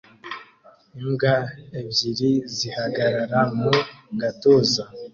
Imbwa 0.99 1.35
ebyiri 1.79 2.29
zihagarara 2.55 3.39
mu 3.59 3.71
gatuza 4.21 4.83